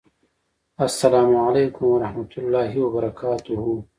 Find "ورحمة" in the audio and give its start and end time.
1.93-2.31